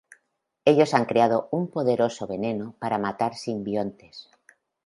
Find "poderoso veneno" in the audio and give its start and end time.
1.69-2.73